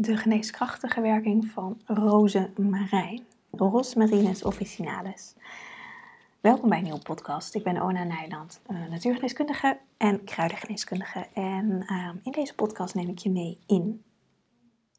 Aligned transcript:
de 0.00 0.16
geneeskrachtige 0.16 1.00
werking 1.00 1.46
van 1.46 1.80
rozemarijn, 1.84 3.24
Rosmarinus 3.50 4.44
officinalis. 4.44 5.34
Welkom 6.40 6.68
bij 6.68 6.78
een 6.78 6.84
nieuwe 6.84 7.02
podcast. 7.02 7.54
Ik 7.54 7.62
ben 7.62 7.82
Ona 7.82 8.04
Nijland, 8.04 8.60
uh, 8.70 8.86
natuurgeneeskundige 8.90 9.78
en 9.96 10.24
kruidengeneeskundige. 10.24 11.26
En 11.34 11.86
uh, 11.86 12.10
in 12.22 12.32
deze 12.32 12.54
podcast 12.54 12.94
neem 12.94 13.08
ik 13.08 13.18
je 13.18 13.30
mee 13.30 13.58
in 13.66 14.02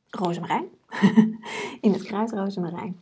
rozemarijn, 0.09 0.65
in 1.81 1.93
het 1.93 2.03
kruid 2.03 2.31
rozemarijn. 2.31 2.99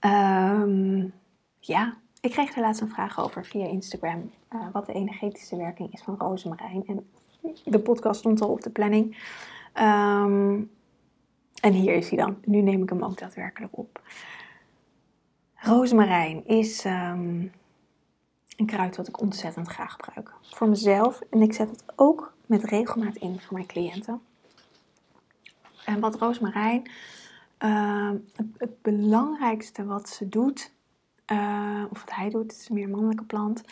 Um, 0.00 1.12
ja, 1.58 1.96
ik 2.20 2.30
kreeg 2.30 2.54
er 2.54 2.60
laatst 2.60 2.80
een 2.80 2.88
vraag 2.88 3.20
over 3.20 3.44
via 3.44 3.66
Instagram, 3.66 4.30
uh, 4.54 4.60
wat 4.72 4.86
de 4.86 4.92
energetische 4.92 5.56
werking 5.56 5.92
is 5.92 6.02
van 6.02 6.16
rozemarijn. 6.18 6.86
En 6.86 7.06
de 7.64 7.80
podcast 7.80 8.18
stond 8.20 8.40
al 8.40 8.48
op 8.48 8.62
de 8.62 8.70
planning. 8.70 9.16
Um, 9.78 10.70
en 11.60 11.72
hier 11.72 11.94
is 11.94 12.08
hij 12.08 12.18
dan. 12.18 12.36
Nu 12.44 12.60
neem 12.60 12.82
ik 12.82 12.88
hem 12.88 13.04
ook 13.04 13.18
daadwerkelijk 13.18 13.78
op. 13.78 14.02
Rozemarijn 15.54 16.46
is 16.46 16.84
um, 16.84 17.52
een 18.56 18.66
kruid 18.66 18.96
wat 18.96 19.08
ik 19.08 19.20
ontzettend 19.20 19.68
graag 19.68 19.92
gebruik. 19.92 20.34
Voor 20.42 20.68
mezelf. 20.68 21.20
En 21.30 21.42
ik 21.42 21.52
zet 21.52 21.70
het 21.70 21.84
ook 21.96 22.34
met 22.46 22.64
regelmaat 22.64 23.16
in 23.16 23.40
voor 23.40 23.52
mijn 23.52 23.66
cliënten. 23.66 24.20
En 25.84 26.00
wat 26.00 26.18
rozemarijn, 26.18 26.90
uh, 27.58 28.10
het, 28.56 28.82
belangrijkste 28.82 29.84
wat 29.84 30.08
ze 30.08 30.28
doet, 30.28 30.72
uh, 31.32 31.84
of 31.90 32.00
wat 32.00 32.14
hij 32.14 32.30
doet, 32.30 32.42
het 32.42 32.60
is 32.60 32.68
een 32.68 32.74
meer 32.74 32.88
mannelijke 32.88 33.24
plant, 33.24 33.62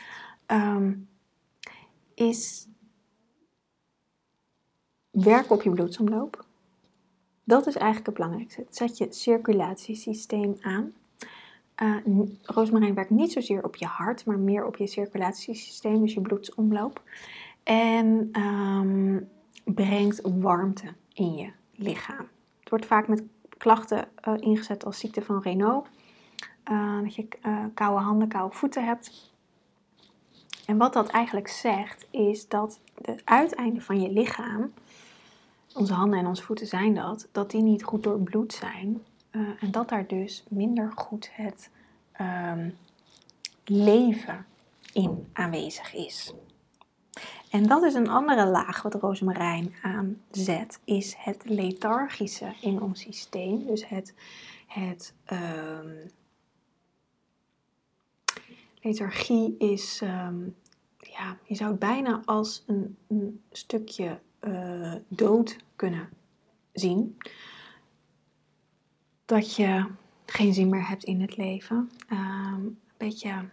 is 2.15 2.69
werk 5.15 5.51
op 5.51 5.63
je 5.63 5.71
bloedsomloop. 5.71 6.45
Dat 7.45 7.67
is 7.67 7.75
eigenlijk 7.75 8.07
het 8.07 8.15
belangrijkste. 8.15 8.61
Het 8.61 8.77
zet 8.77 8.99
je 8.99 9.07
circulatiesysteem 9.11 10.57
aan. 10.61 10.93
Uh, 11.83 11.97
roosmarijn 12.43 12.95
werkt 12.95 13.11
niet 13.11 13.33
zozeer 13.33 13.65
op 13.65 13.77
je 13.77 13.87
hart, 13.87 14.27
maar 14.27 14.39
meer 14.39 14.67
op 14.67 14.77
je 14.77 14.87
circulatiesysteem, 14.87 16.01
dus 16.01 16.15
je 16.15 16.21
bloedsomloop. 16.21 17.03
En 17.63 18.31
um, 18.41 19.29
brengt 19.65 20.21
warmte 20.23 20.87
in 21.13 21.35
je 21.35 21.51
lichaam. 21.75 22.29
Het 22.61 22.71
wordt 22.71 22.87
vaak 22.87 23.09
met 23.09 23.23
klachten 23.59 24.09
uh, 24.29 24.35
ingezet 24.39 24.85
als 24.85 24.99
ziekte 24.99 25.23
van 25.23 25.43
Raynaud. 25.43 25.87
Uh, 26.71 27.03
dat 27.03 27.15
je 27.15 27.29
koude 27.75 28.05
handen, 28.05 28.29
koude 28.29 28.55
voeten 28.55 28.85
hebt. 28.85 29.33
En 30.67 30.77
wat 30.77 30.93
dat 30.93 31.09
eigenlijk 31.09 31.49
zegt, 31.49 32.07
is 32.11 32.49
dat 32.49 32.81
het 33.03 33.23
uiteinde 33.25 33.81
van 33.81 34.01
je 34.01 34.13
lichaam 34.13 34.73
onze 35.75 35.93
handen 35.93 36.19
en 36.19 36.27
onze 36.27 36.43
voeten 36.43 36.67
zijn 36.67 36.95
dat, 36.95 37.29
dat 37.33 37.51
die 37.51 37.63
niet 37.63 37.85
goed 37.85 38.03
doorbloed 38.03 38.53
zijn. 38.53 39.03
Uh, 39.31 39.49
en 39.61 39.71
dat 39.71 39.89
daar 39.89 40.07
dus 40.07 40.45
minder 40.49 40.93
goed 40.95 41.31
het 41.33 41.71
um, 42.21 42.77
leven 43.65 44.47
in 44.93 45.27
aanwezig 45.33 45.95
is. 45.95 46.35
En 47.51 47.67
dat 47.67 47.83
is 47.83 47.95
een 47.95 48.09
andere 48.09 48.47
laag 48.47 48.83
wat 48.83 48.95
rozemarijn 48.95 49.75
aanzet, 49.83 50.81
is 50.85 51.15
het 51.19 51.45
lethargische 51.45 52.53
in 52.61 52.83
ons 52.83 53.01
systeem. 53.01 53.67
Dus 53.67 53.89
het, 53.89 54.15
het 54.67 55.15
um, 55.33 56.11
lethargie 58.81 59.57
is, 59.59 60.01
um, 60.05 60.57
ja, 60.99 61.37
je 61.45 61.55
zou 61.55 61.71
het 61.71 61.79
bijna 61.79 62.23
als 62.25 62.65
een 62.67 63.43
stukje 63.51 64.21
uh, 64.47 64.95
dood 65.09 65.57
kunnen 65.77 66.09
zien. 66.73 67.17
Dat 69.25 69.57
je 69.57 69.87
geen 70.27 70.55
zin 70.55 70.69
meer 70.69 70.89
hebt 70.89 71.05
in 71.05 71.21
het 71.21 71.37
leven. 71.37 71.91
Uh, 72.13 72.53
een 72.57 72.79
beetje, 72.97 73.49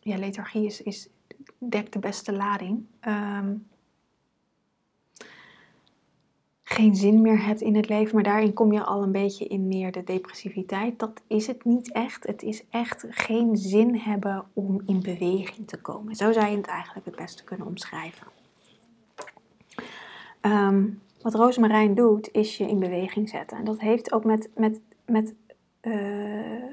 ja, 0.00 0.18
lethargie 0.18 0.64
is, 0.64 0.82
is, 0.82 1.08
dekt 1.58 1.92
de 1.92 1.98
beste 1.98 2.32
lading. 2.32 2.86
Uh, 3.06 3.48
geen 6.64 6.96
zin 6.96 7.20
meer 7.22 7.44
hebt 7.44 7.60
in 7.60 7.76
het 7.76 7.88
leven, 7.88 8.14
maar 8.14 8.24
daarin 8.24 8.52
kom 8.52 8.72
je 8.72 8.84
al 8.84 9.02
een 9.02 9.12
beetje 9.12 9.46
in 9.46 9.68
meer 9.68 9.92
de 9.92 10.04
depressiviteit. 10.04 10.98
Dat 10.98 11.22
is 11.26 11.46
het 11.46 11.64
niet 11.64 11.92
echt. 11.92 12.26
Het 12.26 12.42
is 12.42 12.64
echt 12.70 13.04
geen 13.08 13.56
zin 13.56 13.96
hebben 13.96 14.44
om 14.52 14.82
in 14.86 15.00
beweging 15.00 15.66
te 15.66 15.80
komen. 15.80 16.14
Zo 16.14 16.32
zou 16.32 16.46
je 16.46 16.56
het 16.56 16.66
eigenlijk 16.66 17.06
het 17.06 17.16
beste 17.16 17.44
kunnen 17.44 17.66
omschrijven. 17.66 18.37
Um, 20.48 21.02
wat 21.22 21.34
rozemarijn 21.34 21.94
doet, 21.94 22.28
is 22.32 22.56
je 22.56 22.68
in 22.68 22.78
beweging 22.78 23.28
zetten. 23.28 23.58
En 23.58 23.64
dat 23.64 23.80
heeft 23.80 24.12
ook 24.12 24.24
met, 24.24 24.50
met, 24.54 24.80
met 25.06 25.34
uh, 25.82 26.64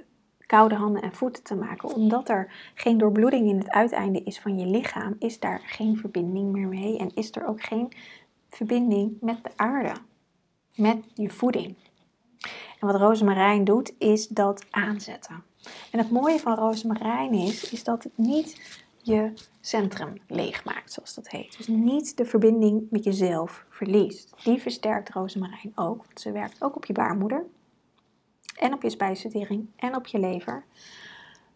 koude 0.45 0.75
handen 0.75 1.01
en 1.01 1.13
voeten 1.13 1.43
te 1.43 1.55
maken. 1.55 1.93
Omdat 1.93 2.29
er 2.29 2.71
geen 2.73 2.97
doorbloeding 2.97 3.49
in 3.49 3.57
het 3.57 3.69
uiteinde 3.69 4.23
is 4.23 4.39
van 4.39 4.59
je 4.59 4.65
lichaam, 4.65 5.15
is 5.19 5.39
daar 5.39 5.61
geen 5.65 5.97
verbinding 5.97 6.51
meer 6.51 6.67
mee. 6.67 6.97
En 6.97 7.11
is 7.13 7.35
er 7.35 7.47
ook 7.47 7.61
geen 7.61 7.91
verbinding 8.49 9.17
met 9.21 9.43
de 9.43 9.49
aarde, 9.55 9.93
met 10.75 10.97
je 11.13 11.29
voeding. 11.29 11.75
En 12.79 12.87
wat 12.87 12.95
rozemarijn 12.95 13.63
doet, 13.63 13.93
is 13.97 14.27
dat 14.27 14.65
aanzetten. 14.69 15.43
En 15.91 15.99
het 15.99 16.11
mooie 16.11 16.39
van 16.39 16.55
rozemarijn 16.55 17.33
is, 17.33 17.71
is 17.71 17.83
dat 17.83 18.03
het 18.03 18.17
niet 18.17 18.83
je 19.05 19.33
centrum 19.61 20.13
leegmaakt, 20.27 20.91
zoals 20.91 21.13
dat 21.13 21.29
heet. 21.29 21.57
Dus 21.57 21.67
niet 21.67 22.17
de 22.17 22.25
verbinding 22.25 22.87
met 22.89 23.03
jezelf 23.03 23.65
verliest. 23.69 24.33
Die 24.43 24.61
versterkt 24.61 25.09
rozemarijn 25.09 25.71
ook, 25.75 26.05
want 26.05 26.19
ze 26.19 26.31
werkt 26.31 26.63
ook 26.63 26.75
op 26.75 26.85
je 26.85 26.93
baarmoeder. 26.93 27.45
En 28.55 28.73
op 28.73 28.81
je 28.81 28.89
spijsvertering 28.89 29.67
en 29.75 29.95
op 29.95 30.05
je 30.05 30.19
lever. 30.19 30.65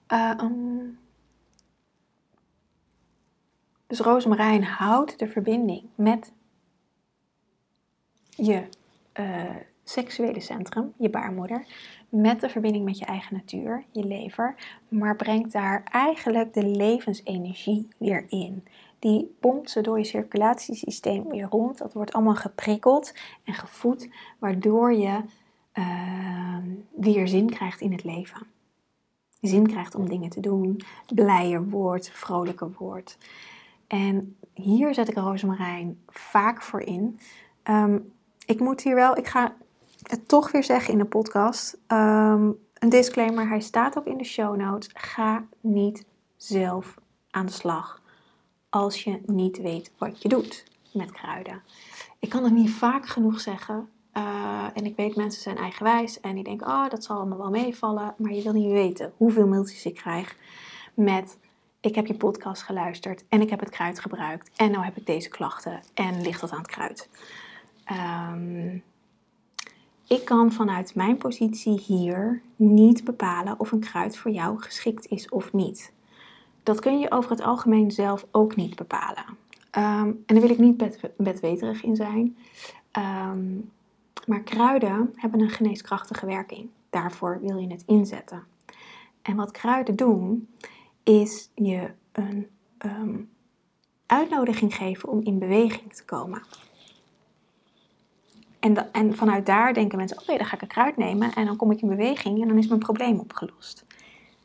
Uh, 0.07 0.33
um, 0.41 0.99
dus 3.87 3.99
rozemarijn 3.99 4.63
houdt 4.63 5.19
de 5.19 5.27
verbinding 5.27 5.83
met 5.95 6.31
je 8.29 8.63
uh, 9.19 9.55
seksuele 9.83 10.39
centrum, 10.39 10.93
je 10.97 11.09
baarmoeder, 11.09 11.65
met 12.09 12.39
de 12.39 12.49
verbinding 12.49 12.85
met 12.85 12.97
je 12.97 13.05
eigen 13.05 13.35
natuur, 13.35 13.83
je 13.91 14.05
lever, 14.05 14.55
maar 14.87 15.15
brengt 15.15 15.51
daar 15.51 15.83
eigenlijk 15.83 16.53
de 16.53 16.65
levensenergie 16.65 17.87
weer 17.97 18.25
in. 18.29 18.63
Die 18.99 19.35
pompt 19.39 19.69
ze 19.69 19.81
door 19.81 19.97
je 19.97 20.03
circulatiesysteem 20.03 21.29
weer 21.29 21.47
rond. 21.49 21.77
Dat 21.77 21.93
wordt 21.93 22.13
allemaal 22.13 22.35
geprikkeld 22.35 23.13
en 23.43 23.53
gevoed, 23.53 24.09
waardoor 24.39 24.93
je 24.93 25.21
uh, 25.73 26.57
weer 26.95 27.27
zin 27.27 27.49
krijgt 27.49 27.81
in 27.81 27.91
het 27.91 28.03
leven. 28.03 28.47
Zin 29.41 29.67
krijgt 29.67 29.95
om 29.95 30.09
dingen 30.09 30.29
te 30.29 30.39
doen, 30.39 30.81
blijer 31.13 31.69
wordt, 31.69 32.09
vrolijker 32.09 32.71
wordt. 32.77 33.17
En 33.87 34.35
hier 34.53 34.93
zet 34.93 35.09
ik 35.09 35.17
rozemarijn 35.17 35.99
vaak 36.07 36.61
voor 36.61 36.81
in. 36.81 37.19
Um, 37.63 38.11
ik 38.45 38.59
moet 38.59 38.81
hier 38.81 38.95
wel, 38.95 39.17
ik 39.17 39.27
ga 39.27 39.55
het 40.09 40.27
toch 40.27 40.51
weer 40.51 40.63
zeggen 40.63 40.93
in 40.93 40.99
de 40.99 41.05
podcast. 41.05 41.77
Um, 41.87 42.57
een 42.73 42.89
disclaimer, 42.89 43.47
hij 43.47 43.59
staat 43.59 43.97
ook 43.97 44.05
in 44.05 44.17
de 44.17 44.23
show 44.23 44.55
notes. 44.55 44.89
Ga 44.93 45.45
niet 45.61 46.05
zelf 46.37 46.95
aan 47.31 47.45
de 47.45 47.51
slag 47.51 48.01
als 48.69 49.03
je 49.03 49.21
niet 49.25 49.61
weet 49.61 49.91
wat 49.97 50.21
je 50.21 50.29
doet 50.29 50.63
met 50.93 51.11
kruiden. 51.11 51.61
Ik 52.19 52.29
kan 52.29 52.43
het 52.43 52.53
niet 52.53 52.69
vaak 52.69 53.07
genoeg 53.07 53.39
zeggen. 53.39 53.89
Uh, 54.13 54.65
en 54.73 54.85
ik 54.85 54.95
weet, 54.95 55.15
mensen 55.15 55.41
zijn 55.41 55.57
eigenwijs 55.57 56.19
en 56.19 56.35
die 56.35 56.43
denken, 56.43 56.67
oh, 56.67 56.89
dat 56.89 57.03
zal 57.03 57.17
allemaal 57.17 57.37
wel 57.37 57.49
meevallen. 57.49 58.13
Maar 58.17 58.33
je 58.33 58.41
wil 58.41 58.53
niet 58.53 58.71
weten 58.71 59.13
hoeveel 59.17 59.47
mailtjes 59.47 59.85
ik 59.85 59.95
krijg 59.95 60.35
met, 60.93 61.37
ik 61.79 61.95
heb 61.95 62.05
je 62.05 62.13
podcast 62.13 62.61
geluisterd 62.61 63.23
en 63.29 63.41
ik 63.41 63.49
heb 63.49 63.59
het 63.59 63.69
kruid 63.69 63.99
gebruikt. 63.99 64.49
En 64.55 64.71
nou 64.71 64.83
heb 64.83 64.97
ik 64.97 65.05
deze 65.05 65.29
klachten 65.29 65.81
en 65.93 66.21
ligt 66.21 66.41
dat 66.41 66.51
aan 66.51 66.57
het 66.57 66.67
kruid. 66.67 67.09
Um, 68.31 68.83
ik 70.09 70.25
kan 70.25 70.51
vanuit 70.51 70.95
mijn 70.95 71.17
positie 71.17 71.79
hier 71.79 72.41
niet 72.55 73.03
bepalen 73.03 73.59
of 73.59 73.71
een 73.71 73.79
kruid 73.79 74.17
voor 74.17 74.31
jou 74.31 74.61
geschikt 74.61 75.07
is 75.07 75.29
of 75.29 75.53
niet. 75.53 75.93
Dat 76.63 76.79
kun 76.79 76.99
je 76.99 77.11
over 77.11 77.31
het 77.31 77.41
algemeen 77.41 77.91
zelf 77.91 78.25
ook 78.31 78.55
niet 78.55 78.75
bepalen. 78.75 79.25
Um, 79.77 80.23
en 80.25 80.25
daar 80.25 80.41
wil 80.41 80.49
ik 80.49 80.57
niet 80.57 80.99
bedweterig 81.17 81.83
in 81.83 81.95
zijn. 81.95 82.37
Um, 82.97 83.71
maar 84.25 84.41
kruiden 84.41 85.13
hebben 85.15 85.41
een 85.41 85.49
geneeskrachtige 85.49 86.25
werking. 86.25 86.69
Daarvoor 86.89 87.39
wil 87.41 87.57
je 87.57 87.67
het 87.67 87.83
inzetten. 87.85 88.43
En 89.21 89.35
wat 89.35 89.51
kruiden 89.51 89.95
doen, 89.95 90.47
is 91.03 91.49
je 91.55 91.91
een 92.11 92.47
um, 92.85 93.29
uitnodiging 94.05 94.75
geven 94.75 95.09
om 95.09 95.21
in 95.23 95.39
beweging 95.39 95.93
te 95.93 96.05
komen. 96.05 96.41
En, 98.59 98.93
en 98.93 99.15
vanuit 99.15 99.45
daar 99.45 99.73
denken 99.73 99.97
mensen, 99.97 100.19
oké, 100.21 100.37
dan 100.37 100.45
ga 100.45 100.55
ik 100.55 100.61
een 100.61 100.67
kruid 100.67 100.97
nemen 100.97 101.33
en 101.33 101.45
dan 101.45 101.55
kom 101.55 101.71
ik 101.71 101.81
in 101.81 101.87
beweging 101.87 102.41
en 102.41 102.47
dan 102.47 102.57
is 102.57 102.67
mijn 102.67 102.79
probleem 102.79 103.19
opgelost. 103.19 103.85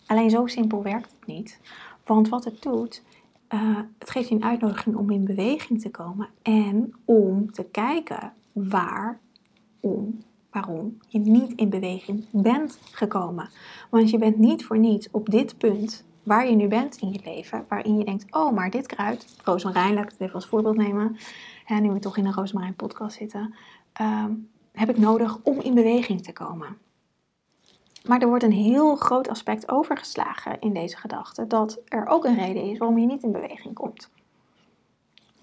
Alleen 0.06 0.30
zo 0.30 0.46
simpel 0.46 0.82
werkt 0.82 1.14
het 1.18 1.26
niet. 1.26 1.60
Want 2.04 2.28
wat 2.28 2.44
het 2.44 2.62
doet, 2.62 3.02
uh, 3.54 3.78
het 3.98 4.10
geeft 4.10 4.28
je 4.28 4.34
een 4.34 4.44
uitnodiging 4.44 4.96
om 4.96 5.10
in 5.10 5.24
beweging 5.24 5.80
te 5.80 5.90
komen 5.90 6.28
en 6.42 6.94
om 7.04 7.52
te 7.52 7.64
kijken 7.64 8.32
waar 8.52 9.18
om 9.80 10.18
waarom 10.50 10.98
je 11.08 11.18
niet 11.18 11.52
in 11.56 11.68
beweging 11.68 12.24
bent 12.30 12.78
gekomen. 12.90 13.50
Want 13.90 14.10
je 14.10 14.18
bent 14.18 14.38
niet 14.38 14.64
voor 14.64 14.78
niets 14.78 15.08
op 15.10 15.30
dit 15.30 15.58
punt 15.58 16.04
waar 16.22 16.48
je 16.48 16.56
nu 16.56 16.68
bent 16.68 16.96
in 16.96 17.12
je 17.12 17.20
leven, 17.24 17.64
waarin 17.68 17.98
je 17.98 18.04
denkt, 18.04 18.34
oh, 18.34 18.52
maar 18.52 18.70
dit 18.70 18.86
kruid, 18.86 19.36
rozemarijn, 19.44 19.94
laat 19.94 20.04
ik 20.04 20.10
het 20.10 20.20
even 20.20 20.34
als 20.34 20.46
voorbeeld 20.46 20.76
nemen, 20.76 21.16
en 21.66 21.82
nu 21.82 21.90
we 21.90 21.98
toch 21.98 22.16
in 22.16 22.26
een 22.26 22.32
rozemarijn 22.32 22.74
podcast 22.74 23.16
zitten, 23.16 23.54
ehm, 23.94 24.32
heb 24.72 24.88
ik 24.88 24.98
nodig 24.98 25.38
om 25.42 25.60
in 25.60 25.74
beweging 25.74 26.22
te 26.22 26.32
komen. 26.32 26.78
Maar 28.04 28.20
er 28.20 28.28
wordt 28.28 28.44
een 28.44 28.52
heel 28.52 28.96
groot 28.96 29.28
aspect 29.28 29.70
overgeslagen 29.70 30.60
in 30.60 30.74
deze 30.74 30.96
gedachte, 30.96 31.46
dat 31.46 31.80
er 31.88 32.06
ook 32.06 32.24
een 32.24 32.38
reden 32.38 32.70
is 32.70 32.78
waarom 32.78 32.98
je 32.98 33.06
niet 33.06 33.22
in 33.22 33.32
beweging 33.32 33.74
komt. 33.74 34.10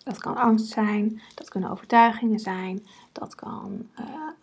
Dat 0.03 0.17
kan 0.17 0.37
angst 0.37 0.67
zijn, 0.67 1.21
dat 1.35 1.49
kunnen 1.49 1.69
overtuigingen 1.69 2.39
zijn, 2.39 2.85
dat 3.11 3.35
kan 3.35 3.87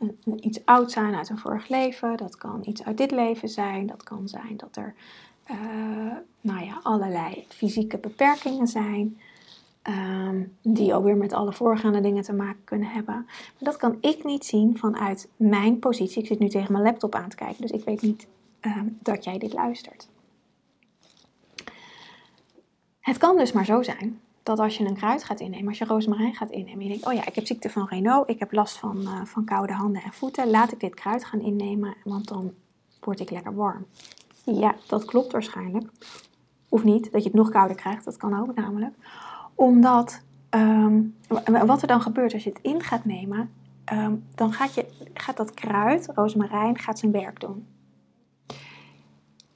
uh, 0.01 0.09
iets 0.41 0.65
oud 0.65 0.91
zijn 0.91 1.15
uit 1.15 1.29
een 1.29 1.39
vorig 1.39 1.69
leven, 1.69 2.17
dat 2.17 2.37
kan 2.37 2.63
iets 2.65 2.85
uit 2.85 2.97
dit 2.97 3.11
leven 3.11 3.49
zijn, 3.49 3.87
dat 3.87 4.03
kan 4.03 4.29
zijn 4.29 4.57
dat 4.57 4.77
er 4.77 4.95
uh, 5.51 5.57
nou 6.41 6.65
ja, 6.65 6.81
allerlei 6.83 7.45
fysieke 7.49 7.99
beperkingen 7.99 8.67
zijn, 8.67 9.21
um, 9.89 10.57
die 10.63 10.97
weer 10.97 11.17
met 11.17 11.33
alle 11.33 11.53
voorgaande 11.53 12.01
dingen 12.01 12.23
te 12.23 12.33
maken 12.33 12.65
kunnen 12.65 12.89
hebben. 12.89 13.15
Maar 13.15 13.55
dat 13.59 13.77
kan 13.77 13.99
ik 14.01 14.25
niet 14.25 14.45
zien 14.45 14.79
vanuit 14.79 15.29
mijn 15.37 15.79
positie. 15.79 16.23
Ik 16.23 16.29
zit 16.29 16.39
nu 16.39 16.49
tegen 16.49 16.73
mijn 16.73 16.85
laptop 16.85 17.15
aan 17.15 17.29
te 17.29 17.37
kijken, 17.37 17.63
dus 17.63 17.71
ik 17.71 17.85
weet 17.85 18.03
niet 18.03 18.27
um, 18.61 18.99
dat 19.03 19.25
jij 19.25 19.39
dit 19.39 19.53
luistert. 19.53 20.09
Het 23.01 23.19
kan 23.19 23.37
dus 23.37 23.53
maar 23.53 23.65
zo 23.65 23.83
zijn 23.83 24.21
dat 24.43 24.59
als 24.59 24.79
je 24.79 24.85
een 24.85 24.97
kruid 24.97 25.25
gaat 25.25 25.41
innemen, 25.41 25.69
als 25.69 25.79
je 25.79 25.85
rozemarijn 25.85 26.35
gaat 26.35 26.51
innemen, 26.51 26.83
je 26.83 26.89
denkt, 26.89 27.07
oh 27.07 27.13
ja, 27.13 27.27
ik 27.27 27.35
heb 27.35 27.47
ziekte 27.47 27.71
van 27.71 27.87
Renault, 27.89 28.31
ik 28.31 28.39
heb 28.39 28.53
last 28.53 28.79
van, 28.79 29.01
uh, 29.01 29.25
van 29.25 29.45
koude 29.45 29.73
handen 29.73 30.03
en 30.03 30.13
voeten, 30.13 30.51
laat 30.51 30.73
ik 30.73 30.81
dit 30.81 30.95
kruid 30.95 31.25
gaan 31.25 31.41
innemen, 31.41 31.95
want 32.05 32.29
dan 32.29 32.53
word 33.01 33.21
ik 33.21 33.31
lekker 33.31 33.55
warm. 33.55 33.87
Ja, 34.45 34.75
dat 34.87 35.05
klopt 35.05 35.33
waarschijnlijk. 35.33 35.91
Of 36.69 36.85
niet, 36.85 37.13
dat 37.13 37.23
je 37.23 37.29
het 37.29 37.39
nog 37.39 37.51
kouder 37.51 37.77
krijgt, 37.77 38.05
dat 38.05 38.17
kan 38.17 38.41
ook 38.41 38.55
namelijk. 38.55 38.95
Omdat, 39.59 40.21
um, 40.51 41.17
wat 41.67 41.83
er 41.83 41.89
dan 41.89 42.01
gebeurt 42.01 42.33
als 42.33 42.45
je 42.45 42.51
het 42.51 42.59
in 42.63 42.83
gaat 42.83 43.05
nemen, 43.05 43.51
um, 43.93 44.25
dan 44.35 44.53
gaat, 44.53 44.75
je, 44.75 44.87
gaat 45.15 45.37
dat 45.37 45.55
kruid, 45.55 46.09
rozemarijn, 46.15 46.79
gaat 46.79 46.99
zijn 46.99 47.13
werk 47.13 47.41
doen. 47.41 47.67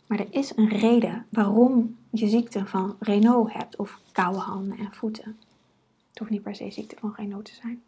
Maar 0.07 0.19
er 0.19 0.27
is 0.31 0.57
een 0.57 0.69
reden 0.69 1.27
waarom 1.29 1.97
je 2.11 2.29
ziekte 2.29 2.67
van 2.67 2.97
Renault 2.99 3.53
hebt 3.53 3.77
of 3.77 4.01
koude 4.13 4.39
handen 4.39 4.79
en 4.79 4.93
voeten. 4.93 5.39
Het 6.09 6.19
hoeft 6.19 6.31
niet 6.31 6.43
per 6.43 6.55
se 6.55 6.71
ziekte 6.71 6.97
van 6.99 7.15
Renault 7.17 7.45
te 7.45 7.55
zijn. 7.55 7.83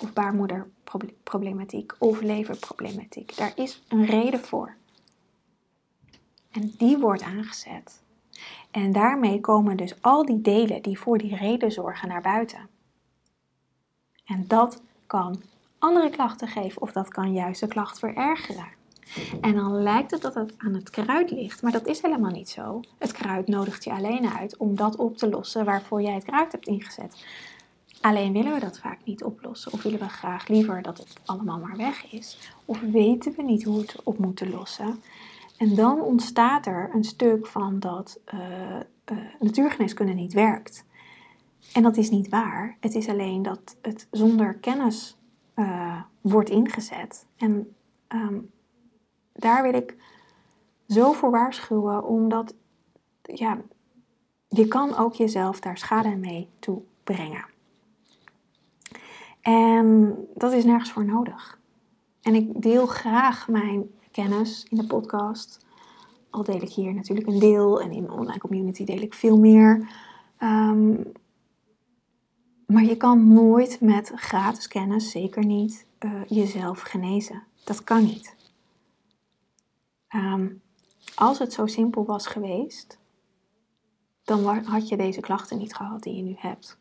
Of 0.00 0.12
baarmoederproblematiek 0.12 1.94
of 1.98 2.20
leverproblematiek. 2.20 3.36
Daar 3.36 3.52
is 3.54 3.82
een 3.88 4.04
reden 4.04 4.40
voor. 4.40 4.74
En 6.50 6.72
die 6.78 6.98
wordt 6.98 7.22
aangezet. 7.22 8.02
En 8.70 8.92
daarmee 8.92 9.40
komen 9.40 9.76
dus 9.76 10.02
al 10.02 10.26
die 10.26 10.40
delen 10.40 10.82
die 10.82 10.98
voor 10.98 11.18
die 11.18 11.36
reden 11.36 11.72
zorgen 11.72 12.08
naar 12.08 12.22
buiten. 12.22 12.68
En 14.24 14.44
dat 14.48 14.82
kan 15.06 15.42
andere 15.78 16.10
klachten 16.10 16.48
geven 16.48 16.82
of 16.82 16.92
dat 16.92 17.08
kan 17.08 17.32
juist 17.32 17.60
de 17.60 17.66
klacht 17.66 17.98
verergeren. 17.98 18.78
En 19.40 19.54
dan 19.54 19.82
lijkt 19.82 20.10
het 20.10 20.22
dat 20.22 20.34
het 20.34 20.54
aan 20.58 20.74
het 20.74 20.90
kruid 20.90 21.30
ligt, 21.30 21.62
maar 21.62 21.72
dat 21.72 21.86
is 21.86 22.02
helemaal 22.02 22.30
niet 22.30 22.48
zo. 22.48 22.80
Het 22.98 23.12
kruid 23.12 23.48
nodigt 23.48 23.84
je 23.84 23.92
alleen 23.92 24.28
uit 24.28 24.56
om 24.56 24.76
dat 24.76 24.96
op 24.96 25.16
te 25.16 25.28
lossen 25.28 25.64
waarvoor 25.64 26.02
jij 26.02 26.14
het 26.14 26.24
kruid 26.24 26.52
hebt 26.52 26.66
ingezet. 26.66 27.24
Alleen 28.00 28.32
willen 28.32 28.54
we 28.54 28.60
dat 28.60 28.78
vaak 28.78 28.98
niet 29.04 29.24
oplossen, 29.24 29.72
of 29.72 29.82
willen 29.82 29.98
we 29.98 30.08
graag 30.08 30.48
liever 30.48 30.82
dat 30.82 30.98
het 30.98 31.14
allemaal 31.24 31.58
maar 31.58 31.76
weg 31.76 32.12
is, 32.12 32.38
of 32.64 32.80
weten 32.80 33.32
we 33.36 33.42
niet 33.42 33.64
hoe 33.64 33.74
we 33.74 33.80
het 33.80 34.02
op 34.02 34.18
moeten 34.18 34.50
lossen. 34.50 35.02
En 35.60 35.74
dan 35.74 36.00
ontstaat 36.00 36.66
er 36.66 36.90
een 36.94 37.04
stuk 37.04 37.46
van 37.46 37.78
dat 37.78 38.20
uh, 38.34 38.40
uh, 39.12 39.18
natuurgeneeskunde 39.40 40.12
niet 40.12 40.32
werkt. 40.32 40.84
En 41.72 41.82
dat 41.82 41.96
is 41.96 42.10
niet 42.10 42.28
waar. 42.28 42.76
Het 42.80 42.94
is 42.94 43.08
alleen 43.08 43.42
dat 43.42 43.76
het 43.82 44.08
zonder 44.10 44.54
kennis 44.54 45.18
uh, 45.56 46.02
wordt 46.20 46.50
ingezet. 46.50 47.26
En 47.36 47.74
um, 48.08 48.50
daar 49.32 49.62
wil 49.62 49.74
ik 49.74 49.96
zo 50.88 51.12
voor 51.12 51.30
waarschuwen, 51.30 52.04
omdat 52.04 52.54
ja, 53.22 53.58
je 54.48 54.68
kan 54.68 54.96
ook 54.96 55.14
jezelf 55.14 55.60
daar 55.60 55.78
schade 55.78 56.16
mee 56.16 56.48
toe 56.58 56.82
brengen. 57.04 57.44
En 59.40 60.16
dat 60.34 60.52
is 60.52 60.64
nergens 60.64 60.92
voor 60.92 61.04
nodig. 61.04 61.60
En 62.22 62.34
ik 62.34 62.62
deel 62.62 62.86
graag 62.86 63.48
mijn 63.48 63.90
in 64.24 64.76
de 64.76 64.86
podcast. 64.86 65.66
Al 66.30 66.44
deel 66.44 66.62
ik 66.62 66.68
hier 66.68 66.94
natuurlijk 66.94 67.26
een 67.26 67.38
deel 67.38 67.80
en 67.80 67.92
in 67.92 68.02
mijn 68.02 68.18
online 68.18 68.38
community 68.38 68.84
deel 68.84 69.00
ik 69.00 69.14
veel 69.14 69.38
meer. 69.38 69.88
Um, 70.42 71.12
maar 72.66 72.84
je 72.84 72.96
kan 72.96 73.32
nooit 73.32 73.80
met 73.80 74.12
gratis 74.14 74.68
kennis, 74.68 75.10
zeker 75.10 75.44
niet, 75.44 75.86
uh, 76.00 76.24
jezelf 76.26 76.80
genezen. 76.80 77.42
Dat 77.64 77.84
kan 77.84 78.04
niet. 78.04 78.36
Um, 80.14 80.62
als 81.14 81.38
het 81.38 81.52
zo 81.52 81.66
simpel 81.66 82.04
was 82.04 82.26
geweest, 82.26 82.98
dan 84.24 84.64
had 84.64 84.88
je 84.88 84.96
deze 84.96 85.20
klachten 85.20 85.58
niet 85.58 85.74
gehad 85.74 86.02
die 86.02 86.16
je 86.16 86.22
nu 86.22 86.34
hebt. 86.36 86.78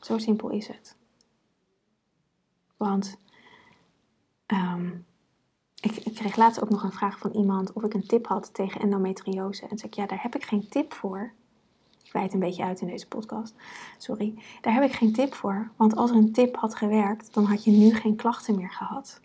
Zo 0.00 0.18
simpel 0.18 0.48
is 0.48 0.66
het. 0.66 0.96
Want 2.76 3.18
um, 4.46 5.06
ik, 5.80 5.96
ik, 5.96 6.14
kreeg 6.14 6.36
laatst 6.36 6.62
ook 6.62 6.70
nog 6.70 6.82
een 6.82 6.92
vraag 6.92 7.18
van 7.18 7.30
iemand 7.32 7.72
of 7.72 7.82
ik 7.82 7.94
een 7.94 8.06
tip 8.06 8.26
had 8.26 8.54
tegen 8.54 8.80
endometriose. 8.80 9.66
En 9.66 9.78
zei 9.78 9.90
ik, 9.90 9.96
ja, 9.96 10.06
daar 10.06 10.22
heb 10.22 10.34
ik 10.34 10.44
geen 10.44 10.68
tip 10.68 10.92
voor. 10.92 11.32
Ik 12.04 12.12
wijd 12.12 12.32
een 12.32 12.40
beetje 12.40 12.64
uit 12.64 12.80
in 12.80 12.86
deze 12.86 13.08
podcast. 13.08 13.54
Sorry. 13.98 14.34
Daar 14.60 14.74
heb 14.74 14.82
ik 14.82 14.92
geen 14.92 15.12
tip 15.12 15.34
voor. 15.34 15.70
Want 15.76 15.96
als 15.96 16.10
er 16.10 16.16
een 16.16 16.32
tip 16.32 16.56
had 16.56 16.74
gewerkt, 16.74 17.34
dan 17.34 17.44
had 17.44 17.64
je 17.64 17.70
nu 17.70 17.94
geen 17.94 18.16
klachten 18.16 18.56
meer 18.56 18.70
gehad. 18.70 19.20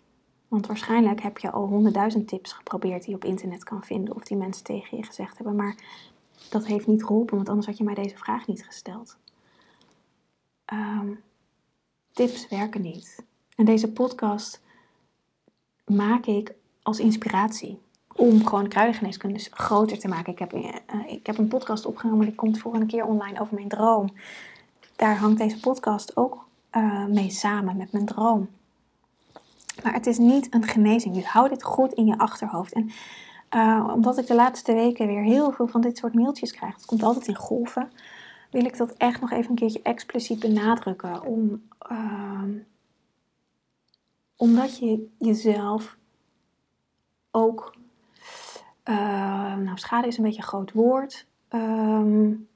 Want 0.48 0.66
waarschijnlijk 0.66 1.20
heb 1.20 1.38
je 1.38 1.50
al 1.50 1.66
honderdduizend 1.66 2.28
tips 2.28 2.52
geprobeerd 2.52 3.00
die 3.00 3.10
je 3.10 3.16
op 3.16 3.24
internet 3.24 3.64
kan 3.64 3.82
vinden 3.82 4.14
of 4.14 4.22
die 4.22 4.36
mensen 4.36 4.64
tegen 4.64 4.96
je 4.96 5.04
gezegd 5.04 5.36
hebben. 5.36 5.56
Maar 5.56 5.76
dat 6.50 6.66
heeft 6.66 6.86
niet 6.86 7.04
geholpen, 7.04 7.36
want 7.36 7.48
anders 7.48 7.66
had 7.66 7.78
je 7.78 7.84
mij 7.84 7.94
deze 7.94 8.16
vraag 8.16 8.46
niet 8.46 8.64
gesteld. 8.64 9.16
Um, 10.72 11.20
tips 12.12 12.48
werken 12.48 12.82
niet. 12.82 13.24
En 13.56 13.64
deze 13.64 13.92
podcast 13.92 14.62
maak 15.84 16.26
ik 16.26 16.54
als 16.82 16.98
inspiratie. 16.98 17.78
Om 18.16 18.46
gewoon 18.46 18.68
kruidengeneeskunde 18.68 19.46
groter 19.50 19.98
te 19.98 20.08
maken. 20.08 20.32
Ik 20.32 20.38
heb, 20.38 20.54
uh, 20.54 20.74
ik 21.06 21.26
heb 21.26 21.38
een 21.38 21.48
podcast 21.48 21.86
opgenomen, 21.86 22.26
die 22.26 22.34
komt 22.34 22.64
een 22.64 22.86
keer 22.86 23.04
online 23.04 23.40
over 23.40 23.54
mijn 23.54 23.68
droom. 23.68 24.12
Daar 24.96 25.16
hangt 25.16 25.38
deze 25.38 25.60
podcast 25.60 26.16
ook 26.16 26.46
uh, 26.72 27.06
mee 27.06 27.30
samen 27.30 27.76
met 27.76 27.92
mijn 27.92 28.06
droom. 28.06 28.48
Maar 29.82 29.92
het 29.92 30.06
is 30.06 30.18
niet 30.18 30.54
een 30.54 30.64
genezing. 30.64 31.14
Dus 31.14 31.26
hou 31.26 31.48
dit 31.48 31.62
goed 31.62 31.92
in 31.92 32.06
je 32.06 32.18
achterhoofd. 32.18 32.72
En 32.72 32.90
omdat 33.92 34.18
ik 34.18 34.26
de 34.26 34.34
laatste 34.34 34.72
weken 34.72 35.06
weer 35.06 35.22
heel 35.22 35.52
veel 35.52 35.66
van 35.66 35.80
dit 35.80 35.98
soort 35.98 36.14
mailtjes 36.14 36.52
krijg, 36.52 36.74
het 36.74 36.84
komt 36.84 37.02
altijd 37.02 37.26
in 37.26 37.36
golven, 37.36 37.90
wil 38.50 38.64
ik 38.64 38.76
dat 38.76 38.94
echt 38.96 39.20
nog 39.20 39.30
even 39.30 39.50
een 39.50 39.56
keertje 39.56 39.82
expliciet 39.82 40.40
benadrukken. 40.40 41.24
Om, 41.24 41.62
uh, 41.92 42.42
omdat 44.36 44.78
je 44.78 45.08
jezelf 45.18 45.96
ook. 47.30 47.74
Uh, 48.84 49.56
nou, 49.56 49.78
schade 49.78 50.06
is 50.06 50.16
een 50.16 50.24
beetje 50.24 50.40
een 50.40 50.48
groot 50.48 50.72
woord. 50.72 51.26
Um, 51.50 52.48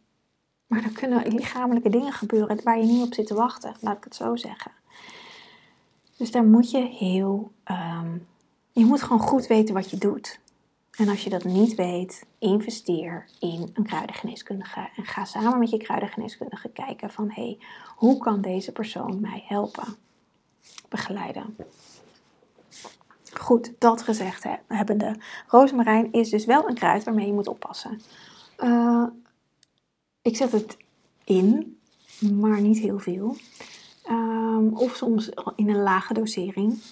maar 0.67 0.85
er 0.85 0.93
kunnen 0.93 1.35
lichamelijke 1.35 1.89
dingen 1.89 2.13
gebeuren 2.13 2.63
waar 2.63 2.79
je 2.79 2.87
niet 2.87 3.07
op 3.07 3.15
zit 3.15 3.27
te 3.27 3.35
wachten, 3.35 3.75
laat 3.81 3.97
ik 3.97 4.05
het 4.05 4.15
zo 4.15 4.37
zeggen. 4.37 4.73
Dus 6.17 6.31
daar 6.31 6.45
moet 6.45 6.71
je 6.71 6.81
heel. 6.81 7.53
Um, 7.65 8.27
je 8.73 8.85
moet 8.85 9.03
gewoon 9.03 9.21
goed 9.21 9.47
weten 9.47 9.75
wat 9.75 9.91
je 9.91 9.99
doet. 9.99 10.41
En 10.99 11.09
als 11.09 11.25
je 11.25 11.31
dat 11.31 11.45
niet 11.45 11.75
weet, 11.75 12.27
investeer 12.39 13.29
in 13.39 13.71
een 13.75 13.85
kruidengeneeskundige. 13.85 14.89
En 14.97 15.05
ga 15.05 15.25
samen 15.25 15.59
met 15.59 15.71
je 15.71 15.77
kruidengeneeskundige 15.77 16.69
kijken 16.69 17.11
van 17.11 17.31
hé, 17.31 17.43
hey, 17.43 17.59
hoe 17.97 18.19
kan 18.19 18.41
deze 18.41 18.73
persoon 18.73 19.21
mij 19.21 19.45
helpen? 19.47 19.97
Begeleiden. 20.89 21.57
Goed, 23.33 23.73
dat 23.79 24.03
gezegd 24.03 24.45
hebbende. 24.67 25.17
Rozemarijn 25.47 26.13
is 26.13 26.31
dus 26.31 26.45
wel 26.45 26.69
een 26.69 26.75
kruid 26.75 27.05
waarmee 27.05 27.27
je 27.27 27.33
moet 27.33 27.49
oppassen. 27.49 28.01
Uh, 28.59 29.07
ik 30.23 30.37
zet 30.37 30.53
het 30.53 30.77
in, 31.25 31.79
maar 32.33 32.61
niet 32.61 32.79
heel 32.79 32.99
veel. 32.99 33.37
Um, 34.11 34.77
of 34.77 34.97
soms 34.97 35.31
in 35.57 35.69
een 35.69 35.83
lage 35.83 36.15
dosering. 36.15 36.83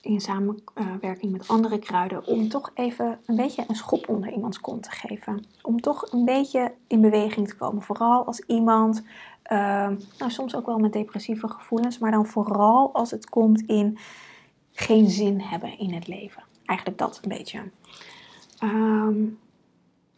In 0.00 0.20
samenwerking 0.20 1.32
met 1.32 1.48
andere 1.48 1.78
kruiden. 1.78 2.26
Om 2.26 2.48
toch 2.48 2.70
even 2.74 3.20
een 3.26 3.36
beetje 3.36 3.64
een 3.68 3.74
schop 3.76 4.08
onder 4.08 4.32
iemands 4.32 4.60
kont 4.60 4.82
te 4.82 4.90
geven. 4.90 5.44
Om 5.62 5.80
toch 5.80 6.12
een 6.12 6.24
beetje 6.24 6.74
in 6.86 7.00
beweging 7.00 7.48
te 7.48 7.56
komen. 7.56 7.82
Vooral 7.82 8.24
als 8.24 8.40
iemand 8.40 9.02
ehm, 9.46 9.96
nou, 10.18 10.30
soms 10.30 10.54
ook 10.54 10.66
wel 10.66 10.78
met 10.78 10.92
depressieve 10.92 11.48
gevoelens, 11.48 11.98
maar 11.98 12.10
dan 12.10 12.26
vooral 12.26 12.94
als 12.94 13.10
het 13.10 13.28
komt 13.28 13.62
in 13.62 13.98
geen 14.72 15.10
zin 15.10 15.40
hebben 15.40 15.78
in 15.78 15.92
het 15.92 16.06
leven. 16.06 16.42
Eigenlijk 16.64 16.98
dat 16.98 17.20
een 17.22 17.28
beetje. 17.28 17.62
Ehm, 18.58 19.24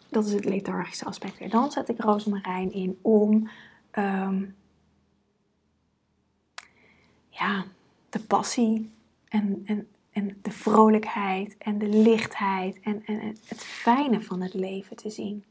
dat 0.08 0.26
is 0.26 0.32
het 0.32 0.44
lethargische 0.44 1.04
aspect 1.04 1.38
weer. 1.38 1.50
Dan 1.50 1.70
zet 1.70 1.88
ik 1.88 2.00
rozemarijn 2.00 2.72
in 2.72 2.98
om 3.02 3.48
ehm, 3.90 4.44
ja, 7.28 7.64
de 8.08 8.20
passie 8.20 8.90
en, 9.28 9.62
en, 9.64 9.88
en 10.10 10.38
de 10.42 10.50
vrolijkheid 10.50 11.56
en 11.58 11.78
de 11.78 11.88
lichtheid 11.88 12.80
en, 12.80 13.02
en 13.06 13.36
het 13.46 13.64
fijne 13.64 14.20
van 14.20 14.40
het 14.40 14.54
leven 14.54 14.96
te 14.96 15.10
zien. 15.10 15.44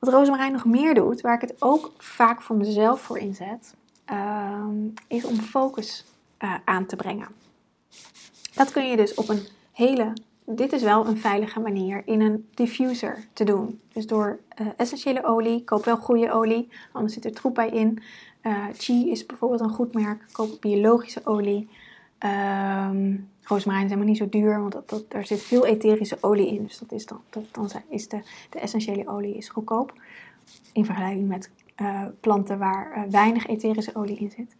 Wat 0.00 0.12
rozemarijn 0.12 0.52
nog 0.52 0.64
meer 0.64 0.94
doet, 0.94 1.20
waar 1.20 1.34
ik 1.34 1.40
het 1.40 1.54
ook 1.58 1.92
vaak 1.98 2.42
voor 2.42 2.56
mezelf 2.56 3.00
voor 3.00 3.18
inzet, 3.18 3.74
ehm, 4.04 4.88
is 5.06 5.24
om 5.24 5.36
focus 5.36 6.04
uh, 6.38 6.54
aan 6.64 6.86
te 6.86 6.96
brengen. 6.96 7.28
Dat 8.54 8.72
kun 8.72 8.88
je 8.88 8.96
dus 8.96 9.14
op 9.14 9.28
een 9.28 9.46
hele, 9.72 10.12
dit 10.44 10.72
is 10.72 10.82
wel 10.82 11.06
een 11.06 11.18
veilige 11.18 11.60
manier, 11.60 12.02
in 12.04 12.20
een 12.20 12.48
diffuser 12.54 13.26
te 13.32 13.44
doen. 13.44 13.80
Dus 13.92 14.06
door 14.06 14.40
uh, 14.60 14.66
essentiële 14.76 15.24
olie, 15.24 15.64
koop 15.64 15.84
wel 15.84 15.96
goede 15.96 16.32
olie, 16.32 16.68
anders 16.92 17.14
zit 17.14 17.24
er 17.24 17.32
troep 17.32 17.54
bij 17.54 17.68
in. 17.68 18.02
Chi 18.72 19.10
is 19.10 19.26
bijvoorbeeld 19.26 19.60
een 19.60 19.70
goed 19.70 19.94
merk, 19.94 20.24
koop 20.32 20.60
biologische 20.60 21.20
olie. 21.24 21.68
Um, 22.18 23.30
rozemarijn 23.50 23.84
is 23.84 23.90
helemaal 23.92 24.12
niet 24.12 24.22
zo 24.22 24.28
duur, 24.28 24.60
want 24.60 24.72
dat, 24.86 25.04
er 25.08 25.26
zit 25.26 25.42
veel 25.42 25.66
etherische 25.66 26.18
olie 26.20 26.46
in. 26.46 26.62
Dus 26.62 26.78
dat 26.78 26.92
is 26.92 27.06
dan, 27.06 27.20
dat, 27.30 27.44
dan 27.52 27.70
is 27.88 28.08
de, 28.08 28.22
de 28.50 28.58
essentiële 28.60 29.08
olie 29.08 29.36
is 29.36 29.48
goedkoop. 29.48 29.92
In 30.72 30.84
vergelijking 30.84 31.28
met 31.28 31.50
uh, 31.76 32.04
planten 32.20 32.58
waar 32.58 32.96
uh, 32.96 33.02
weinig 33.10 33.46
etherische 33.46 33.94
olie 33.94 34.18
in 34.18 34.30
zit. 34.30 34.56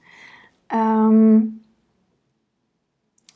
Um, 0.75 1.63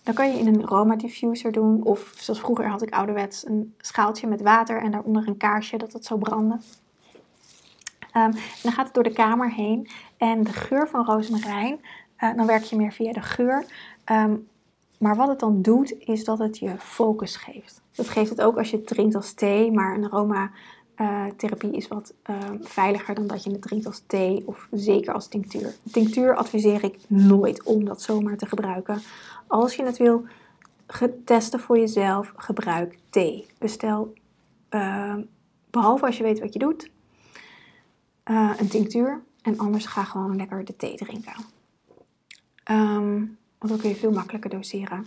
dan 0.02 0.14
kan 0.14 0.32
je 0.32 0.38
in 0.38 0.46
een 0.46 0.66
aroma 0.66 0.96
diffuser 0.96 1.52
doen. 1.52 1.82
Of 1.82 2.12
zoals 2.16 2.40
vroeger 2.40 2.68
had 2.68 2.82
ik 2.82 2.94
ouderwets 2.94 3.46
een 3.46 3.74
schaaltje 3.78 4.26
met 4.26 4.42
water 4.42 4.82
en 4.82 4.90
daaronder 4.90 5.28
een 5.28 5.36
kaarsje 5.36 5.76
dat 5.76 5.92
het 5.92 6.04
zou 6.04 6.20
branden. 6.20 6.62
Um, 8.16 8.32
dan 8.62 8.72
gaat 8.72 8.84
het 8.84 8.94
door 8.94 9.02
de 9.02 9.12
kamer 9.12 9.52
heen. 9.52 9.88
En 10.16 10.42
de 10.42 10.52
geur 10.52 10.88
van 10.88 11.04
rozemarijn, 11.04 11.80
uh, 12.18 12.36
dan 12.36 12.46
werk 12.46 12.62
je 12.62 12.76
meer 12.76 12.92
via 12.92 13.12
de 13.12 13.22
geur. 13.22 13.64
Um, 14.12 14.48
maar 15.04 15.16
wat 15.16 15.28
het 15.28 15.38
dan 15.38 15.62
doet, 15.62 15.94
is 15.98 16.24
dat 16.24 16.38
het 16.38 16.58
je 16.58 16.74
focus 16.78 17.36
geeft. 17.36 17.82
Dat 17.92 18.08
geeft 18.08 18.30
het 18.30 18.40
ook 18.40 18.58
als 18.58 18.70
je 18.70 18.76
het 18.76 18.86
drinkt 18.86 19.14
als 19.14 19.32
thee, 19.32 19.72
maar 19.72 19.94
een 19.94 20.10
aromatherapie 20.10 21.72
is 21.72 21.88
wat 21.88 22.14
uh, 22.30 22.36
veiliger 22.60 23.14
dan 23.14 23.26
dat 23.26 23.44
je 23.44 23.50
het 23.50 23.62
drinkt 23.62 23.86
als 23.86 24.02
thee 24.06 24.42
of 24.46 24.68
zeker 24.70 25.14
als 25.14 25.28
tinctuur. 25.28 25.74
Tinctuur 25.92 26.34
adviseer 26.34 26.84
ik 26.84 26.98
nooit 27.06 27.62
om 27.62 27.84
dat 27.84 28.02
zomaar 28.02 28.36
te 28.36 28.46
gebruiken. 28.46 29.02
Als 29.46 29.74
je 29.74 29.84
het 29.84 29.96
wil 29.96 30.24
testen 31.24 31.60
voor 31.60 31.78
jezelf, 31.78 32.32
gebruik 32.36 32.98
thee. 33.10 33.46
Bestel, 33.58 34.12
uh, 34.70 35.16
behalve 35.70 36.06
als 36.06 36.16
je 36.16 36.22
weet 36.22 36.40
wat 36.40 36.52
je 36.52 36.58
doet, 36.58 36.90
een 38.58 38.68
tinctuur. 38.68 39.22
En 39.42 39.58
anders 39.58 39.86
ga 39.86 40.04
gewoon 40.04 40.36
lekker 40.36 40.64
de 40.64 40.76
thee 40.76 40.96
drinken. 40.96 41.34
Um, 42.70 43.38
want 43.64 43.76
dan 43.76 43.82
kun 43.82 43.94
je 43.94 44.02
veel 44.02 44.12
makkelijker 44.12 44.50
doseren 44.50 45.06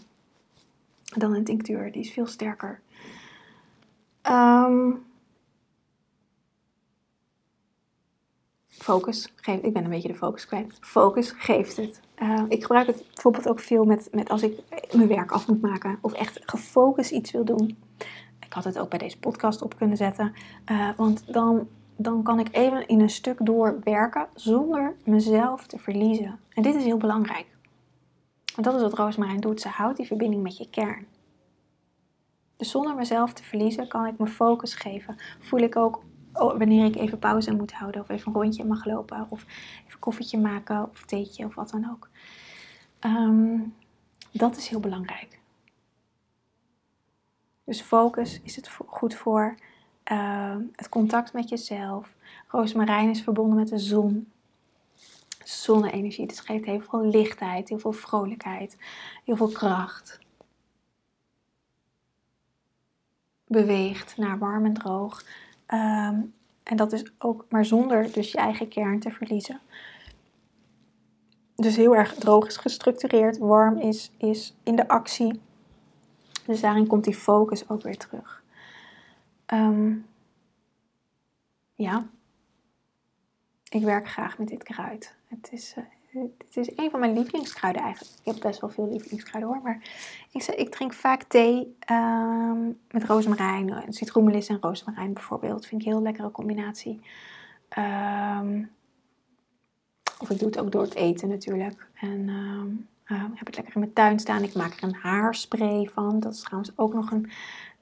dan 1.16 1.34
een 1.34 1.44
tinctuur. 1.44 1.92
Die 1.92 2.02
is 2.02 2.12
veel 2.12 2.26
sterker. 2.26 2.82
Um, 4.30 5.06
focus 8.68 9.34
geeft. 9.36 9.64
Ik 9.64 9.74
ben 9.74 9.84
een 9.84 9.90
beetje 9.90 10.08
de 10.08 10.16
focus 10.16 10.46
kwijt. 10.46 10.78
Focus 10.82 11.32
geeft 11.32 11.76
het. 11.76 12.02
Uh, 12.22 12.44
ik 12.48 12.62
gebruik 12.62 12.88
het 12.88 13.04
bijvoorbeeld 13.14 13.48
ook 13.48 13.60
veel 13.60 13.84
met, 13.84 14.08
met 14.12 14.30
als 14.30 14.44
ik 14.44 14.60
mijn 14.94 15.08
werk 15.08 15.32
af 15.32 15.48
moet 15.48 15.62
maken 15.62 15.98
of 16.02 16.14
echt 16.14 16.40
gefocust 16.46 17.12
iets 17.12 17.32
wil 17.32 17.46
doen. 17.46 17.78
Ik 18.40 18.54
had 18.54 18.64
het 18.64 18.80
ook 18.80 18.90
bij 18.90 19.00
deze 19.00 19.20
podcast 19.20 19.62
op 19.62 19.78
kunnen 19.78 19.98
zetten. 19.98 20.34
Uh, 20.72 20.90
want 20.96 21.34
dan, 21.34 21.68
dan 21.96 22.24
kan 22.24 22.40
ik 22.40 22.48
even 22.52 22.88
in 22.88 23.00
een 23.00 23.10
stuk 23.10 23.46
doorwerken 23.46 24.28
zonder 24.34 24.96
mezelf 25.04 25.68
te 25.68 25.78
verliezen. 25.78 26.40
En 26.54 26.64
dit 26.64 26.76
is 26.76 26.84
heel 26.84 26.98
belangrijk. 26.98 27.57
Want 28.58 28.70
dat 28.70 28.76
is 28.76 28.82
wat 28.82 29.00
roosmarijn 29.00 29.40
doet. 29.40 29.62
Ze 29.62 29.68
houdt 29.68 29.98
die 29.98 30.08
verbinding 30.08 30.44
met 30.44 30.58
je 30.58 30.70
kern. 30.70 31.08
Dus 32.56 32.72
zonder 32.72 32.96
mezelf 32.96 33.34
te 33.34 33.44
verliezen 33.44 33.88
kan 33.88 34.06
ik 34.06 34.18
me 34.18 34.28
focus 34.28 34.76
geven. 34.76 35.16
Voel 35.40 35.60
ik 35.60 35.76
ook 35.76 36.04
oh, 36.34 36.58
wanneer 36.58 36.86
ik 36.86 36.96
even 36.96 37.20
pauze 37.20 37.56
moet 37.56 37.74
houden 37.74 38.02
of 38.02 38.10
even 38.10 38.28
een 38.28 38.42
rondje 38.42 38.66
mag 38.66 38.86
lopen 38.86 39.28
of 39.30 39.46
even 39.88 40.00
koffietje 40.00 40.38
maken 40.40 40.90
of 40.90 41.06
theetje 41.06 41.46
of 41.46 41.56
wat 41.56 41.70
dan 41.70 41.90
ook. 41.92 42.10
Um, 43.00 43.76
dat 44.32 44.58
is 44.58 44.68
heel 44.68 44.80
belangrijk. 44.80 45.40
Dus 47.64 47.82
focus 47.82 48.42
is 48.42 48.56
het 48.56 48.70
goed 48.86 49.16
voor. 49.16 49.56
Uh, 50.12 50.56
het 50.76 50.90
contact 50.90 51.34
met 51.34 51.50
jezelf. 51.50 52.14
Roosmarijn 52.48 53.10
is 53.10 53.22
verbonden 53.22 53.58
met 53.58 53.68
de 53.68 53.78
zon 53.78 54.32
zonne-energie. 55.50 56.28
Dus 56.28 56.40
geeft 56.40 56.66
heel 56.66 56.82
veel 56.82 57.06
lichtheid, 57.06 57.70
heel 57.70 57.80
veel 57.80 57.92
vrolijkheid, 57.92 58.78
heel 59.24 59.36
veel 59.36 59.52
kracht. 59.52 60.20
Beweegt 63.48 64.18
naar 64.18 64.38
warm 64.38 64.66
en 64.66 64.74
droog. 64.74 65.24
Ehm, 65.66 66.22
en 66.64 66.76
dat 66.76 66.92
is 66.94 67.12
ook 67.18 67.46
maar 67.50 67.66
zonder 67.66 68.12
dus 68.12 68.32
je 68.32 68.38
eigen 68.38 68.68
kern 68.68 69.00
te 69.00 69.12
verliezen. 69.12 69.60
Dus 71.56 71.76
heel 71.76 71.96
erg 71.96 72.14
droog 72.14 72.48
is 72.48 72.58
gestructureerd, 72.58 73.38
warm 73.38 73.78
is, 73.78 74.12
is 74.18 74.56
in 74.64 74.76
de 74.76 74.88
actie. 74.88 75.42
Dus 76.46 76.62
daarin 76.62 76.88
komt 76.88 77.04
die 77.04 77.16
focus 77.16 77.70
ook 77.70 77.82
weer 77.82 77.98
terug. 77.98 78.44
Um, 79.54 80.06
ja, 81.76 82.08
ik 83.70 83.84
werk 83.84 84.08
graag 84.10 84.38
met 84.38 84.48
dit 84.48 84.64
kruid. 84.64 85.16
Het 85.28 85.50
is, 85.52 85.76
uh, 85.78 85.84
het 86.38 86.58
is 86.58 86.78
een 86.78 86.90
van 86.90 87.00
mijn 87.00 87.14
lievelingskruiden 87.14 87.82
eigenlijk. 87.82 88.14
Ik 88.20 88.34
heb 88.34 88.42
best 88.42 88.62
wel 88.62 88.70
veel 88.70 88.90
lievelingskruiden 88.90 89.54
hoor. 89.54 89.62
Maar 89.64 89.82
ik, 90.32 90.44
ik 90.44 90.70
drink 90.70 90.94
vaak 90.94 91.24
thee 91.24 91.76
um, 91.92 92.80
met 92.92 93.04
rozemarijn. 93.04 93.70
Eh, 93.70 93.84
citroenmelis 93.90 94.48
en 94.48 94.62
rozemarijn 94.62 95.14
bijvoorbeeld. 95.14 95.66
Vind 95.66 95.82
ik 95.82 95.88
een 95.88 95.94
heel 95.94 96.04
lekkere 96.04 96.32
combinatie. 96.32 97.00
Um, 97.78 98.70
of 100.20 100.30
ik 100.30 100.40
doe 100.40 100.48
het 100.48 100.60
ook 100.60 100.72
door 100.72 100.82
het 100.82 100.96
eten 100.96 101.30
natuurlijk. 101.30 101.88
En 101.94 102.30
um, 102.30 102.88
uh, 103.08 103.24
heb 103.34 103.46
het 103.46 103.56
lekker 103.56 103.74
in 103.74 103.80
mijn 103.80 103.94
tuin 103.94 104.20
staan. 104.20 104.44
Ik 104.44 104.56
maak 104.56 104.74
er 104.74 104.84
een 104.84 104.96
haarspray 105.02 105.90
van. 105.94 106.20
Dat 106.20 106.34
is 106.34 106.42
trouwens 106.42 106.72
ook 106.76 106.94
nog 106.94 107.12
een, 107.12 107.30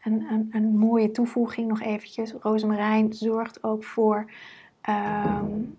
een, 0.04 0.22
een, 0.32 0.50
een 0.52 0.78
mooie 0.78 1.12
toevoeging 1.12 1.68
nog 1.68 1.82
eventjes. 1.82 2.34
Rozemarijn 2.42 3.14
zorgt 3.14 3.64
ook 3.64 3.84
voor... 3.84 4.32
Um, 4.90 5.78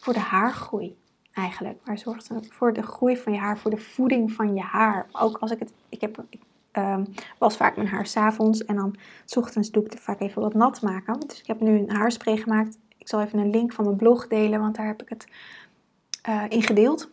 voor 0.00 0.12
de 0.12 0.20
haargroei 0.20 0.96
eigenlijk. 1.32 1.78
Maar 1.84 1.98
zorgt 1.98 2.30
voor 2.48 2.72
de 2.72 2.82
groei 2.82 3.16
van 3.16 3.32
je 3.32 3.38
haar, 3.38 3.58
voor 3.58 3.70
de 3.70 3.76
voeding 3.76 4.32
van 4.32 4.54
je 4.54 4.60
haar. 4.60 5.06
Ook 5.12 5.38
als 5.38 5.50
ik 5.50 5.58
het, 5.58 5.72
ik 5.88 6.00
heb, 6.00 6.24
um, 6.72 7.04
was 7.38 7.56
vaak 7.56 7.76
mijn 7.76 7.88
haar 7.88 8.06
s'avonds 8.06 8.64
en 8.64 8.76
dan 8.76 8.96
s 9.24 9.36
ochtends 9.36 9.70
doe 9.70 9.84
ik 9.84 9.92
het 9.92 10.00
vaak 10.00 10.20
even 10.20 10.42
wat 10.42 10.54
nat 10.54 10.82
maken. 10.82 11.20
Dus 11.20 11.40
ik 11.40 11.46
heb 11.46 11.60
nu 11.60 11.78
een 11.78 11.90
haarspray 11.90 12.36
gemaakt. 12.36 12.78
Ik 12.98 13.08
zal 13.08 13.20
even 13.20 13.38
een 13.38 13.50
link 13.50 13.72
van 13.72 13.84
mijn 13.84 13.96
blog 13.96 14.26
delen, 14.26 14.60
want 14.60 14.76
daar 14.76 14.86
heb 14.86 15.02
ik 15.02 15.08
het 15.08 15.26
uh, 16.28 16.44
in 16.48 16.62
gedeeld. 16.62 17.10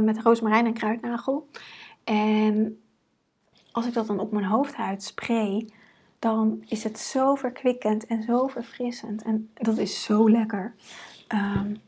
Met 0.00 0.22
rozemarijn 0.22 0.66
en 0.66 0.72
kruidnagel. 0.72 1.48
En 2.04 2.82
als 3.72 3.86
ik 3.86 3.94
dat 3.94 4.06
dan 4.06 4.20
op 4.20 4.32
mijn 4.32 4.44
hoofdhuid 4.44 5.02
spray, 5.02 5.68
dan 6.18 6.64
is 6.66 6.84
het 6.84 6.98
zo 6.98 7.34
verkwikkend 7.34 8.06
en 8.06 8.22
zo 8.22 8.46
verfrissend. 8.46 9.22
En 9.22 9.50
dat 9.54 9.78
is 9.78 10.02
zo 10.02 10.30
lekker. 10.30 10.74
Um, 11.28 11.80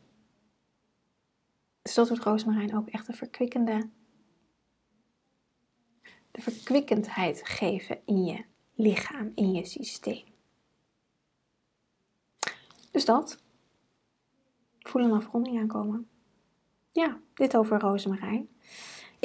dus 1.81 1.93
dat 1.93 2.07
doet 2.07 2.19
roosmarijn 2.19 2.75
ook 2.75 2.87
echt 2.87 3.07
een 3.07 3.15
verkwikkende, 3.15 3.89
de 6.31 6.41
verkwikkendheid 6.41 7.41
geven 7.43 7.99
in 8.05 8.25
je 8.25 8.45
lichaam, 8.73 9.31
in 9.35 9.51
je 9.51 9.65
systeem. 9.65 10.23
Dus 12.91 13.05
dat. 13.05 13.43
Voel 14.79 15.03
een 15.03 15.11
afronding 15.11 15.59
aankomen. 15.59 16.09
Ja, 16.91 17.19
dit 17.33 17.57
over 17.57 17.79
rozemarijn. 17.79 18.49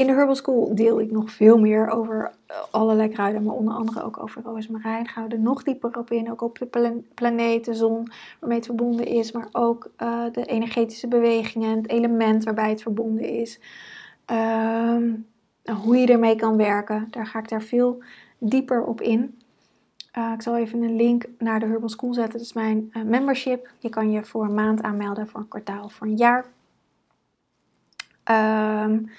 In 0.00 0.06
de 0.06 0.12
Herbal 0.12 0.34
School 0.34 0.74
deel 0.74 1.00
ik 1.00 1.10
nog 1.10 1.30
veel 1.30 1.58
meer 1.58 1.88
over 1.88 2.32
eh, 2.46 2.56
allerlei 2.70 3.08
kruiden, 3.08 3.42
maar 3.42 3.54
onder 3.54 3.74
andere 3.74 4.02
ook 4.02 4.22
over 4.22 4.42
rozemarijn. 4.42 5.08
Gaan 5.08 5.30
er 5.30 5.38
nog 5.38 5.62
dieper 5.62 5.98
op 5.98 6.10
in, 6.10 6.30
ook 6.30 6.40
op 6.40 6.58
de 6.58 7.02
planeet, 7.14 7.64
de 7.64 7.74
zon, 7.74 8.08
waarmee 8.38 8.58
het 8.58 8.66
verbonden 8.66 9.06
is, 9.06 9.32
maar 9.32 9.48
ook 9.52 9.90
uh, 10.02 10.24
de 10.32 10.44
energetische 10.44 11.08
bewegingen, 11.08 11.76
het 11.76 11.88
element 11.88 12.44
waarbij 12.44 12.70
het 12.70 12.82
verbonden 12.82 13.24
is. 13.24 13.60
Um, 14.26 15.26
hoe 15.82 15.96
je 15.96 16.06
ermee 16.06 16.36
kan 16.36 16.56
werken, 16.56 17.08
daar 17.10 17.26
ga 17.26 17.38
ik 17.38 17.48
daar 17.48 17.62
veel 17.62 18.02
dieper 18.38 18.82
op 18.82 19.00
in. 19.00 19.38
Uh, 20.18 20.32
ik 20.34 20.42
zal 20.42 20.56
even 20.56 20.82
een 20.82 20.96
link 20.96 21.24
naar 21.38 21.60
de 21.60 21.66
Herbal 21.66 21.88
School 21.88 22.14
zetten. 22.14 22.32
Dat 22.32 22.42
is 22.42 22.52
mijn 22.52 22.92
membership. 23.04 23.70
Je 23.78 23.88
kan 23.88 24.10
je 24.10 24.24
voor 24.24 24.44
een 24.44 24.54
maand 24.54 24.82
aanmelden, 24.82 25.28
voor 25.28 25.40
een 25.40 25.48
kwartaal, 25.48 25.88
voor 25.88 26.06
een 26.06 26.16
jaar. 26.16 26.44
Um, 28.30 29.10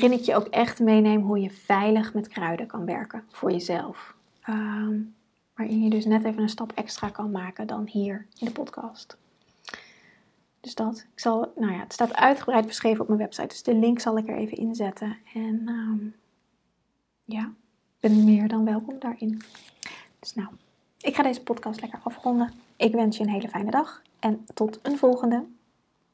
waarin 0.00 0.18
ik 0.18 0.24
je 0.24 0.34
ook 0.34 0.46
echt 0.46 0.80
meeneem 0.80 1.20
hoe 1.20 1.40
je 1.40 1.50
veilig 1.50 2.14
met 2.14 2.28
kruiden 2.28 2.66
kan 2.66 2.84
werken 2.84 3.24
voor 3.28 3.50
jezelf. 3.50 4.14
Um, 4.48 5.14
waarin 5.54 5.82
je 5.82 5.90
dus 5.90 6.04
net 6.04 6.24
even 6.24 6.42
een 6.42 6.48
stap 6.48 6.72
extra 6.72 7.08
kan 7.08 7.30
maken 7.30 7.66
dan 7.66 7.86
hier 7.86 8.26
in 8.38 8.46
de 8.46 8.52
podcast. 8.52 9.16
Dus 10.60 10.74
dat. 10.74 11.06
Ik 11.12 11.20
zal, 11.20 11.52
nou 11.56 11.72
ja, 11.72 11.78
het 11.78 11.92
staat 11.92 12.14
uitgebreid 12.14 12.66
beschreven 12.66 13.00
op 13.00 13.08
mijn 13.08 13.20
website. 13.20 13.46
Dus 13.46 13.62
de 13.62 13.74
link 13.74 14.00
zal 14.00 14.18
ik 14.18 14.28
er 14.28 14.36
even 14.36 14.56
inzetten. 14.56 15.16
En 15.34 15.68
um, 15.68 16.14
ja, 17.24 17.52
ben 18.00 18.24
meer 18.24 18.48
dan 18.48 18.64
welkom 18.64 18.98
daarin. 18.98 19.42
Dus 20.18 20.34
nou, 20.34 20.48
ik 21.00 21.14
ga 21.14 21.22
deze 21.22 21.42
podcast 21.42 21.80
lekker 21.80 22.00
afronden. 22.02 22.52
Ik 22.76 22.92
wens 22.92 23.16
je 23.16 23.22
een 23.22 23.30
hele 23.30 23.48
fijne 23.48 23.70
dag 23.70 24.02
en 24.18 24.46
tot 24.54 24.78
een 24.82 24.98
volgende. 24.98 25.44